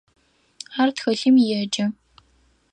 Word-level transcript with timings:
Ар 0.79 0.89
тхылъым 0.95 1.35
еджэ. 1.61 1.85